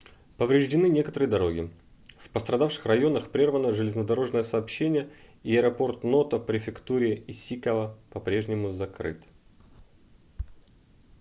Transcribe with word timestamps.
повреждены 0.37 0.87
некоторые 0.87 1.29
дороги 1.29 1.69
в 2.17 2.29
пострадавших 2.31 2.87
районах 2.87 3.29
прервано 3.29 3.71
железнодорожное 3.71 4.41
сообщение 4.41 5.07
и 5.43 5.55
аэропорт 5.55 6.03
ното 6.03 6.39
в 6.39 6.45
префектуре 6.47 7.23
исикава 7.27 7.95
по-прежнему 8.09 8.71
закрыт 8.71 9.21